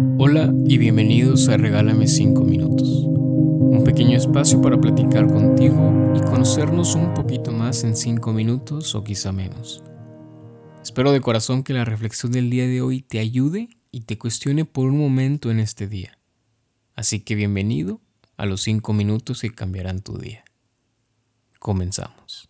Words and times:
Hola 0.00 0.54
y 0.64 0.78
bienvenidos 0.78 1.48
a 1.48 1.56
Regálame 1.56 2.06
5 2.06 2.44
minutos, 2.44 2.88
un 2.88 3.82
pequeño 3.84 4.16
espacio 4.16 4.62
para 4.62 4.80
platicar 4.80 5.26
contigo 5.26 6.14
y 6.14 6.20
conocernos 6.20 6.94
un 6.94 7.14
poquito 7.14 7.50
más 7.50 7.82
en 7.82 7.96
5 7.96 8.32
minutos 8.32 8.94
o 8.94 9.02
quizá 9.02 9.32
menos. 9.32 9.82
Espero 10.84 11.10
de 11.10 11.20
corazón 11.20 11.64
que 11.64 11.72
la 11.72 11.84
reflexión 11.84 12.30
del 12.30 12.48
día 12.48 12.68
de 12.68 12.80
hoy 12.80 13.02
te 13.02 13.18
ayude 13.18 13.70
y 13.90 14.02
te 14.02 14.18
cuestione 14.18 14.64
por 14.64 14.86
un 14.86 14.98
momento 14.98 15.50
en 15.50 15.58
este 15.58 15.88
día. 15.88 16.16
Así 16.94 17.18
que 17.18 17.34
bienvenido 17.34 18.00
a 18.36 18.46
los 18.46 18.62
5 18.62 18.92
minutos 18.92 19.40
que 19.40 19.50
cambiarán 19.50 20.00
tu 20.02 20.16
día. 20.16 20.44
Comenzamos. 21.58 22.48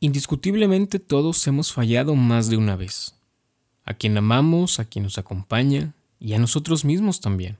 Indiscutiblemente 0.00 1.00
todos 1.00 1.46
hemos 1.46 1.70
fallado 1.74 2.14
más 2.14 2.48
de 2.48 2.56
una 2.56 2.76
vez. 2.76 3.14
A 3.84 3.92
quien 3.92 4.16
amamos, 4.16 4.80
a 4.80 4.86
quien 4.86 5.02
nos 5.02 5.18
acompaña 5.18 5.94
y 6.24 6.32
a 6.32 6.38
nosotros 6.38 6.86
mismos 6.86 7.20
también. 7.20 7.58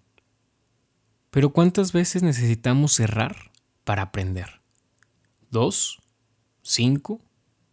Pero 1.31 1.51
¿cuántas 1.51 1.93
veces 1.93 2.23
necesitamos 2.23 2.99
errar 2.99 3.53
para 3.85 4.01
aprender? 4.01 4.63
¿Dos? 5.51 6.01
¿Cinco? 6.63 7.21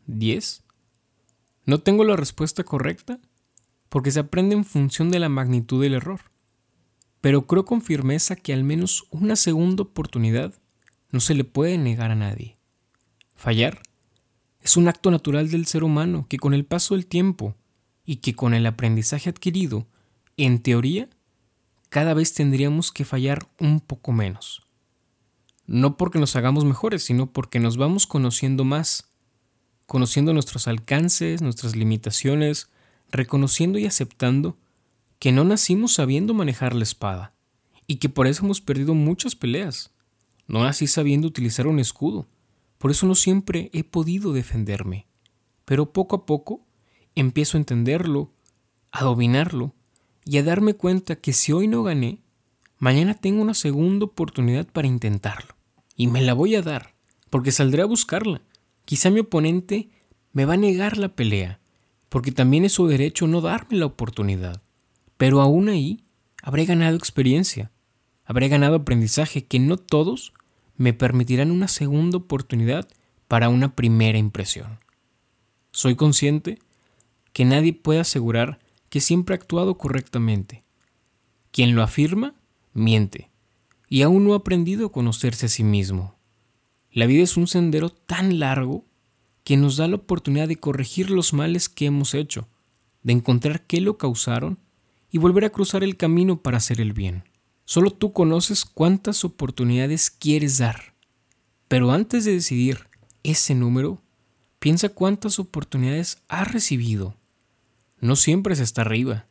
¿Diez? 0.05 0.63
No 1.65 1.79
tengo 1.79 2.03
la 2.03 2.17
respuesta 2.17 2.65
correcta 2.65 3.21
porque 3.87 4.11
se 4.11 4.19
aprende 4.19 4.53
en 4.53 4.65
función 4.65 5.11
de 5.11 5.19
la 5.19 5.29
magnitud 5.29 5.81
del 5.81 5.93
error. 5.93 6.23
Pero 7.21 7.47
creo 7.47 7.63
con 7.63 7.81
firmeza 7.81 8.35
que 8.35 8.51
al 8.51 8.65
menos 8.65 9.05
una 9.11 9.37
segunda 9.37 9.83
oportunidad 9.83 10.53
no 11.09 11.21
se 11.21 11.35
le 11.35 11.45
puede 11.45 11.77
negar 11.77 12.11
a 12.11 12.15
nadie. 12.15 12.57
Fallar 13.37 13.81
es 14.59 14.75
un 14.75 14.89
acto 14.89 15.09
natural 15.09 15.49
del 15.49 15.67
ser 15.67 15.85
humano 15.85 16.25
que 16.27 16.37
con 16.37 16.53
el 16.53 16.65
paso 16.65 16.95
del 16.95 17.07
tiempo 17.07 17.55
y 18.05 18.17
que 18.17 18.35
con 18.35 18.53
el 18.53 18.65
aprendizaje 18.65 19.29
adquirido, 19.29 19.87
en 20.45 20.59
teoría, 20.59 21.07
cada 21.89 22.13
vez 22.13 22.33
tendríamos 22.33 22.91
que 22.91 23.05
fallar 23.05 23.47
un 23.59 23.79
poco 23.79 24.11
menos. 24.11 24.61
No 25.67 25.97
porque 25.97 26.19
nos 26.19 26.35
hagamos 26.35 26.65
mejores, 26.65 27.03
sino 27.03 27.31
porque 27.31 27.59
nos 27.59 27.77
vamos 27.77 28.07
conociendo 28.07 28.63
más, 28.63 29.09
conociendo 29.85 30.33
nuestros 30.33 30.67
alcances, 30.67 31.41
nuestras 31.41 31.75
limitaciones, 31.75 32.69
reconociendo 33.11 33.77
y 33.77 33.85
aceptando 33.85 34.57
que 35.19 35.31
no 35.31 35.43
nacimos 35.43 35.93
sabiendo 35.93 36.33
manejar 36.33 36.73
la 36.73 36.83
espada 36.83 37.33
y 37.85 37.97
que 37.97 38.09
por 38.09 38.25
eso 38.25 38.45
hemos 38.45 38.61
perdido 38.61 38.95
muchas 38.95 39.35
peleas. 39.35 39.91
No 40.47 40.63
nací 40.63 40.87
sabiendo 40.87 41.27
utilizar 41.27 41.67
un 41.67 41.79
escudo, 41.79 42.27
por 42.77 42.89
eso 42.89 43.05
no 43.05 43.15
siempre 43.15 43.69
he 43.73 43.83
podido 43.83 44.33
defenderme. 44.33 45.05
Pero 45.65 45.93
poco 45.93 46.15
a 46.15 46.25
poco 46.25 46.65
empiezo 47.13 47.57
a 47.57 47.59
entenderlo, 47.59 48.33
a 48.91 49.03
dominarlo 49.03 49.75
y 50.25 50.37
a 50.37 50.43
darme 50.43 50.73
cuenta 50.73 51.15
que 51.15 51.33
si 51.33 51.51
hoy 51.51 51.67
no 51.67 51.83
gané, 51.83 52.19
mañana 52.77 53.13
tengo 53.13 53.41
una 53.41 53.53
segunda 53.53 54.05
oportunidad 54.05 54.67
para 54.67 54.87
intentarlo. 54.87 55.55
Y 55.95 56.07
me 56.07 56.21
la 56.21 56.33
voy 56.33 56.55
a 56.55 56.61
dar, 56.61 56.93
porque 57.29 57.51
saldré 57.51 57.81
a 57.81 57.85
buscarla. 57.85 58.41
Quizá 58.85 59.09
mi 59.09 59.19
oponente 59.19 59.89
me 60.33 60.45
va 60.45 60.53
a 60.53 60.57
negar 60.57 60.97
la 60.97 61.09
pelea, 61.09 61.59
porque 62.09 62.31
también 62.31 62.65
es 62.65 62.73
su 62.73 62.87
derecho 62.87 63.27
no 63.27 63.41
darme 63.41 63.77
la 63.77 63.85
oportunidad. 63.85 64.61
Pero 65.17 65.41
aún 65.41 65.69
ahí 65.69 66.03
habré 66.41 66.65
ganado 66.65 66.95
experiencia, 66.95 67.71
habré 68.25 68.47
ganado 68.47 68.75
aprendizaje 68.75 69.45
que 69.45 69.59
no 69.59 69.77
todos 69.77 70.33
me 70.77 70.93
permitirán 70.93 71.51
una 71.51 71.67
segunda 71.67 72.17
oportunidad 72.17 72.87
para 73.27 73.49
una 73.49 73.75
primera 73.75 74.17
impresión. 74.17 74.79
Soy 75.71 75.95
consciente 75.95 76.59
que 77.33 77.45
nadie 77.45 77.73
puede 77.73 77.99
asegurar 77.99 78.59
que 78.91 78.99
siempre 78.99 79.33
ha 79.33 79.37
actuado 79.37 79.77
correctamente. 79.77 80.65
Quien 81.51 81.75
lo 81.75 81.81
afirma, 81.81 82.35
miente, 82.73 83.31
y 83.87 84.01
aún 84.01 84.25
no 84.25 84.33
ha 84.33 84.37
aprendido 84.37 84.87
a 84.87 84.91
conocerse 84.91 85.45
a 85.45 85.49
sí 85.49 85.63
mismo. 85.63 86.17
La 86.91 87.05
vida 87.05 87.23
es 87.23 87.37
un 87.37 87.47
sendero 87.47 87.89
tan 87.89 88.39
largo 88.39 88.85
que 89.45 89.55
nos 89.55 89.77
da 89.77 89.87
la 89.87 89.95
oportunidad 89.95 90.49
de 90.49 90.57
corregir 90.57 91.09
los 91.09 91.31
males 91.31 91.69
que 91.69 91.85
hemos 91.85 92.13
hecho, 92.13 92.49
de 93.01 93.13
encontrar 93.13 93.65
qué 93.65 93.79
lo 93.79 93.97
causaron 93.97 94.59
y 95.09 95.19
volver 95.19 95.45
a 95.45 95.51
cruzar 95.51 95.85
el 95.85 95.95
camino 95.95 96.41
para 96.41 96.57
hacer 96.57 96.81
el 96.81 96.91
bien. 96.91 97.23
Solo 97.63 97.91
tú 97.91 98.11
conoces 98.11 98.65
cuántas 98.65 99.23
oportunidades 99.23 100.11
quieres 100.11 100.57
dar. 100.57 100.95
Pero 101.69 101.91
antes 101.91 102.25
de 102.25 102.33
decidir 102.33 102.89
ese 103.23 103.55
número, 103.55 104.01
piensa 104.59 104.89
cuántas 104.89 105.39
oportunidades 105.39 106.21
has 106.27 106.51
recibido. 106.51 107.15
No 108.01 108.15
siempre 108.15 108.55
se 108.55 108.63
está 108.63 108.81
arriba. 108.81 109.27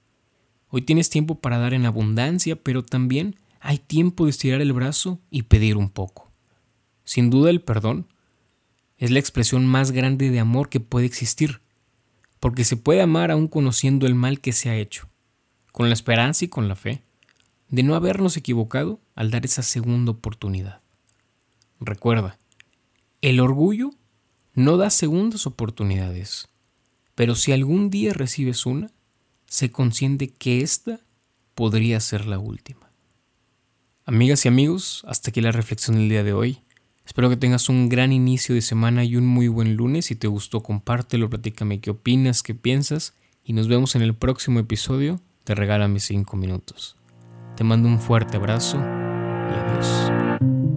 Hoy 0.68 0.82
tienes 0.82 1.10
tiempo 1.10 1.40
para 1.40 1.58
dar 1.58 1.74
en 1.74 1.86
abundancia, 1.86 2.54
pero 2.54 2.84
también 2.84 3.34
hay 3.58 3.78
tiempo 3.78 4.24
de 4.24 4.30
estirar 4.30 4.60
el 4.60 4.72
brazo 4.72 5.20
y 5.28 5.42
pedir 5.42 5.76
un 5.76 5.90
poco. 5.90 6.30
Sin 7.04 7.30
duda 7.30 7.50
el 7.50 7.60
perdón 7.60 8.06
es 8.96 9.10
la 9.10 9.18
expresión 9.18 9.66
más 9.66 9.90
grande 9.90 10.30
de 10.30 10.38
amor 10.38 10.68
que 10.68 10.78
puede 10.78 11.06
existir, 11.06 11.60
porque 12.38 12.64
se 12.64 12.76
puede 12.76 13.02
amar 13.02 13.32
aún 13.32 13.48
conociendo 13.48 14.06
el 14.06 14.14
mal 14.14 14.40
que 14.40 14.52
se 14.52 14.70
ha 14.70 14.76
hecho, 14.76 15.08
con 15.72 15.88
la 15.88 15.94
esperanza 15.94 16.44
y 16.44 16.48
con 16.48 16.68
la 16.68 16.76
fe 16.76 17.02
de 17.70 17.82
no 17.82 17.96
habernos 17.96 18.36
equivocado 18.36 19.00
al 19.16 19.32
dar 19.32 19.44
esa 19.44 19.62
segunda 19.62 20.12
oportunidad. 20.12 20.80
Recuerda, 21.80 22.38
el 23.20 23.40
orgullo 23.40 23.90
no 24.54 24.76
da 24.76 24.90
segundas 24.90 25.46
oportunidades, 25.46 26.49
pero 27.20 27.34
si 27.34 27.52
algún 27.52 27.90
día 27.90 28.14
recibes 28.14 28.64
una, 28.64 28.90
se 29.44 29.70
consiente 29.70 30.30
que 30.30 30.62
esta 30.62 31.00
podría 31.54 32.00
ser 32.00 32.24
la 32.24 32.38
última. 32.38 32.90
Amigas 34.06 34.46
y 34.46 34.48
amigos, 34.48 35.04
hasta 35.06 35.28
aquí 35.28 35.42
la 35.42 35.52
reflexión 35.52 35.98
del 35.98 36.08
día 36.08 36.24
de 36.24 36.32
hoy. 36.32 36.60
Espero 37.04 37.28
que 37.28 37.36
tengas 37.36 37.68
un 37.68 37.90
gran 37.90 38.14
inicio 38.14 38.54
de 38.54 38.62
semana 38.62 39.04
y 39.04 39.16
un 39.16 39.26
muy 39.26 39.48
buen 39.48 39.76
lunes. 39.76 40.06
Si 40.06 40.14
te 40.14 40.28
gustó, 40.28 40.62
compártelo, 40.62 41.28
platícame 41.28 41.82
qué 41.82 41.90
opinas, 41.90 42.42
qué 42.42 42.54
piensas 42.54 43.12
y 43.44 43.52
nos 43.52 43.68
vemos 43.68 43.94
en 43.96 44.00
el 44.00 44.14
próximo 44.14 44.58
episodio 44.58 45.20
de 45.44 45.54
Regálame 45.54 46.00
5 46.00 46.38
minutos. 46.38 46.96
Te 47.54 47.64
mando 47.64 47.86
un 47.86 48.00
fuerte 48.00 48.38
abrazo 48.38 48.78
y 48.78 49.52
adiós. 49.58 50.69